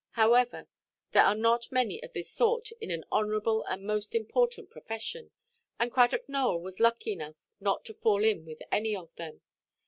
However, 0.13 0.67
there 1.11 1.21
are 1.25 1.35
not 1.35 1.71
many 1.71 2.01
of 2.01 2.13
this 2.13 2.31
sort 2.31 2.71
in 2.81 2.89
an 2.89 3.05
honourable 3.11 3.63
and 3.65 3.83
most 3.85 4.15
important 4.15 4.71
profession; 4.71 5.29
and 5.77 5.91
Cradock 5.91 6.27
Nowell 6.27 6.59
was 6.63 6.79
lucky 6.79 7.11
enough 7.11 7.45
not 7.59 7.85
to 7.85 7.93
fall 7.93 8.23
in 8.25 8.43
with 8.43 8.63
any 8.71 8.95
of 8.95 9.13
them. 9.17 9.41